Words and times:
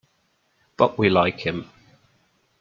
But 0.77 0.97
we 0.97 1.11
like 1.11 1.41
him. 1.41 1.69